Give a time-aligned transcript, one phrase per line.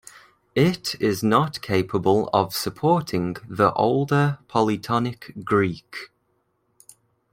[0.55, 6.09] It is not capable of supporting the older polytonic Greek.